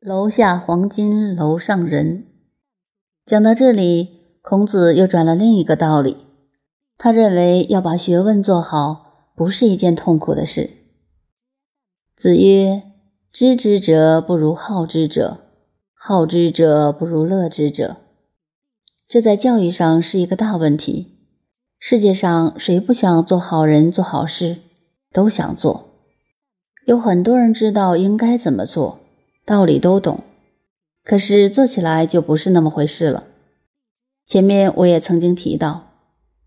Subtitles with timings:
[0.00, 2.24] 楼下黄金，楼上人。
[3.26, 4.08] 讲到这里，
[4.40, 6.16] 孔子又转了另一个道理。
[6.96, 10.70] 他认为要把学问做好，不是一件痛苦的事。
[12.14, 12.82] 子曰
[13.30, 15.42] ：“知之者不如好之者，
[15.92, 17.98] 好之者不如乐之者。”
[19.06, 21.18] 这在教育上是一个大问题。
[21.78, 24.56] 世界上谁不想做好人、做好事？
[25.12, 25.90] 都想做。
[26.86, 28.98] 有很多人知道应该怎么做。
[29.44, 30.24] 道理都懂，
[31.02, 33.24] 可是做起来就不是那么回事了。
[34.26, 35.88] 前面我也曾经提到，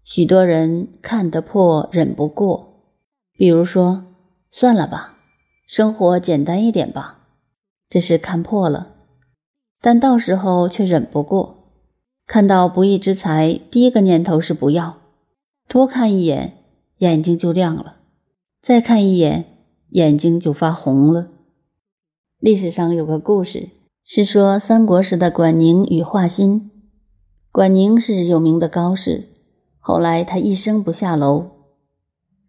[0.03, 2.70] 许多人看得破，忍不过。
[3.35, 4.05] 比如说，
[4.51, 5.17] 算了吧，
[5.67, 7.20] 生活简单一点吧，
[7.89, 8.93] 这是看破了，
[9.81, 11.59] 但到时候却忍不过。
[12.25, 14.99] 看到不义之财，第一个念头是不要，
[15.67, 16.53] 多看一眼，
[16.99, 17.98] 眼睛就亮了；
[18.62, 19.43] 再看一眼，
[19.89, 21.27] 眼睛就发红了。
[22.43, 23.70] 历史上有个故事，
[24.04, 26.59] 是说三国时的管宁与华歆。
[27.54, 29.29] 管宁是有名的高士，
[29.79, 31.51] 后来他一生不下楼。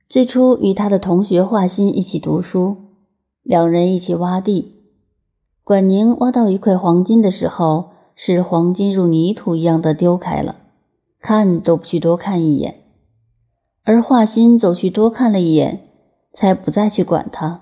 [0.08, 2.76] 最初与他的同学华歆一起读书，
[3.44, 4.82] 两人一起挖地。
[5.62, 10.56] 管宁挖到一块黄金的时候，是黄金如泥土一样的丢开了，
[11.20, 12.80] 看都不去多看一眼。
[13.84, 15.88] 而华歆走去多看了一眼，
[16.32, 17.60] 才不再去管他。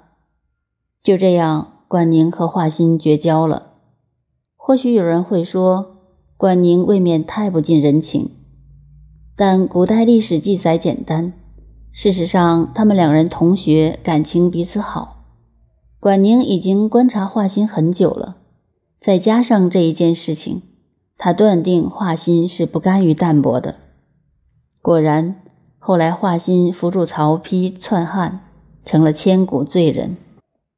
[1.02, 1.71] 就这样。
[1.92, 3.74] 管宁和华歆绝交了。
[4.56, 5.96] 或许有人会说，
[6.38, 8.30] 管宁未免太不近人情。
[9.36, 11.34] 但古代历史记载简单，
[11.90, 15.26] 事实上，他们两人同学，感情彼此好。
[16.00, 18.38] 管宁已经观察华歆很久了，
[18.98, 20.62] 再加上这一件事情，
[21.18, 23.74] 他断定华歆是不甘于淡泊的。
[24.80, 25.42] 果然，
[25.78, 28.40] 后来华歆扶助曹丕篡汉，
[28.82, 30.16] 成了千古罪人。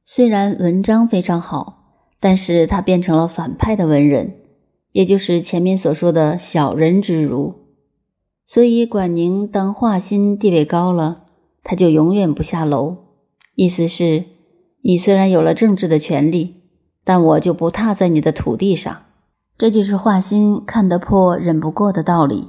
[0.07, 1.79] 虽然文章非常好，
[2.21, 4.35] 但是他变成了反派的文人，
[4.93, 7.55] 也就是前面所说的小人之儒。
[8.47, 11.23] 所以管宁当华歆地位高了，
[11.63, 12.99] 他就永远不下楼。
[13.55, 14.25] 意思是，
[14.83, 16.57] 你虽然有了政治的权利，
[17.03, 18.95] 但我就不踏在你的土地上。
[19.57, 22.49] 这就是华歆看得破、忍不过的道理。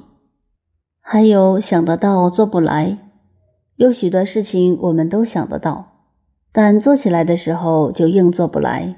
[0.99, 2.97] 还有想得到做不来，
[3.77, 5.94] 有许多事情我们都想得到。
[6.57, 8.95] 但做起来的时候就硬做不来，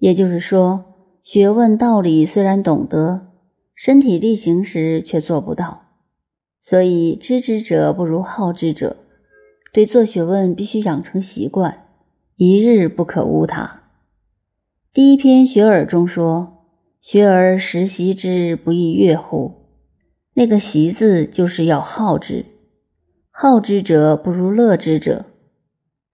[0.00, 0.84] 也就是说，
[1.22, 3.28] 学问道理虽然懂得，
[3.74, 5.86] 身体力行时却做不到。
[6.60, 8.98] 所以，知之者不如好之者。
[9.72, 11.86] 对做学问必须养成习惯，
[12.36, 13.84] 一日不可无它。
[14.92, 16.66] 第一篇《学而》中说
[17.00, 19.54] ：“学而时习之，不亦说乎？”
[20.36, 22.44] 那个“习”字就是要好之，
[23.30, 25.24] 好之者不如乐之者。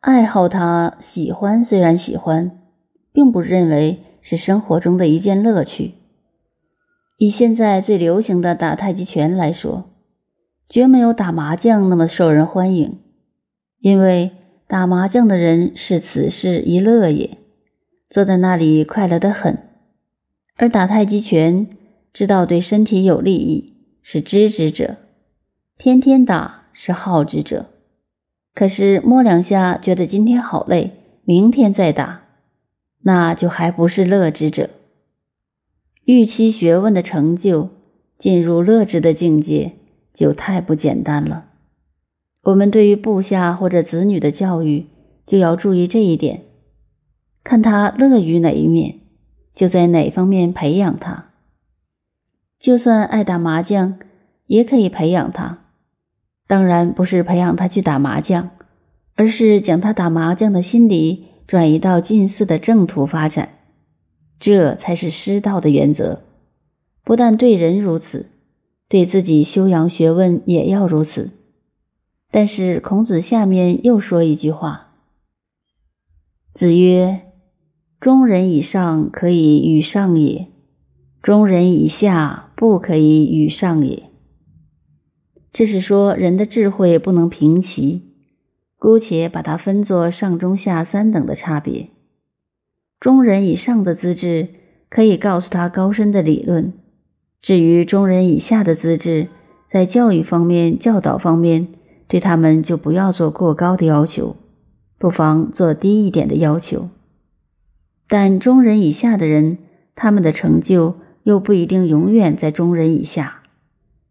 [0.00, 2.58] 爱好他喜欢，虽然喜欢，
[3.12, 5.92] 并不认为是生活中的一件乐趣。
[7.18, 9.90] 以现在最流行的打太极拳来说，
[10.70, 12.98] 绝没有打麻将那么受人欢迎。
[13.80, 14.30] 因为
[14.66, 17.36] 打麻将的人是此事一乐也，
[18.08, 19.54] 坐在那里快乐得很；
[20.56, 21.66] 而打太极拳，
[22.10, 24.96] 知道对身体有利益，是知之者；
[25.76, 27.66] 天天打，是好之者。
[28.60, 30.90] 可是摸两下，觉得今天好累，
[31.24, 32.24] 明天再打，
[33.00, 34.68] 那就还不是乐之者。
[36.04, 37.70] 预期学问的成就，
[38.18, 39.76] 进入乐之的境界，
[40.12, 41.46] 就太不简单了。
[42.42, 44.88] 我们对于部下或者子女的教育，
[45.24, 46.42] 就要注意这一点，
[47.42, 48.96] 看他乐于哪一面，
[49.54, 51.30] 就在哪方面培养他。
[52.58, 53.98] 就算爱打麻将，
[54.48, 55.69] 也可以培养他。
[56.50, 58.50] 当然不是培养他去打麻将，
[59.14, 63.50] 而是将他打麻将的心理转移到近似的正途发展，
[64.40, 66.24] 这才是师道的原则。
[67.04, 68.30] 不但对人如此，
[68.88, 71.30] 对自己修养学问也要如此。
[72.32, 74.94] 但是孔子下面又说一句话
[76.52, 77.20] ：“子曰：
[78.00, 80.48] 中人以上可以与上也，
[81.22, 84.02] 中人以下不可以与上也。”
[85.52, 88.02] 这是说人的智慧不能平齐，
[88.78, 91.88] 姑且把它分作上中下三等的差别。
[93.00, 94.48] 中人以上的资质
[94.88, 96.72] 可以告诉他高深的理论，
[97.42, 99.26] 至于中人以下的资质，
[99.66, 101.66] 在教育方面、教导方面，
[102.06, 104.36] 对他们就不要做过高的要求，
[104.98, 106.90] 不妨做低一点的要求。
[108.06, 109.58] 但中人以下的人，
[109.96, 113.42] 他们的成就又不一定永远在中人以下，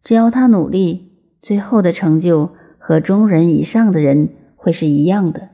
[0.04, 1.09] 只要他努力。
[1.42, 5.50] 最后的成就和中人以上的人会是一样的，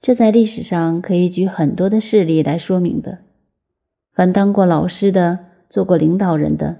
[0.00, 3.18] 这在历史上可以举很多的事例来说明的。
[4.14, 6.76] 凡当过老师的、做过领导人的，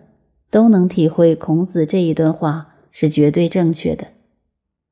[0.50, 4.06] 都能体会孔子这一段话是绝对正确的。